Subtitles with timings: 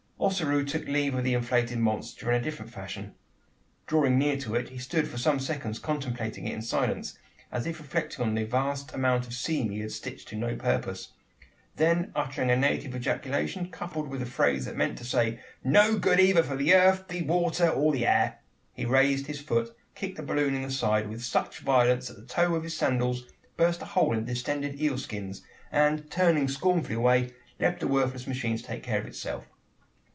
[0.23, 3.15] Ossaroo took leave of the inflated monster in a different fashion.
[3.87, 7.17] Drawing near to it, he stood for some seconds contemplating it in silence
[7.51, 11.13] as if reflecting on the vast amount of seam he had stitched to no purpose.
[11.75, 16.19] Then uttering a native ejaculation, coupled with a phrase that meant to say, "No good
[16.19, 18.41] either for the earth, the water, or the air,"
[18.73, 22.27] he raised his foot, kicked the balloon in the side with such violence that the
[22.31, 23.25] toe of his sandals
[23.57, 25.41] burst a hole in the distended eel skins;
[25.71, 29.47] and, turning scornfully away, left the worthless machine to take care of itself.